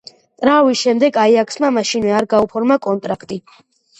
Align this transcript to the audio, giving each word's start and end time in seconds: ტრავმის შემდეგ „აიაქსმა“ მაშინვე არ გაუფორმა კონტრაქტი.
ტრავმის 0.43 0.79
შემდეგ 0.85 1.19
„აიაქსმა“ 1.23 1.69
მაშინვე 1.77 2.15
არ 2.21 2.27
გაუფორმა 2.31 2.79
კონტრაქტი. 2.87 3.41